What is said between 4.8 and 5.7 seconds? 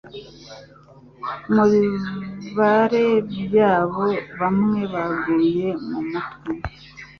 baguye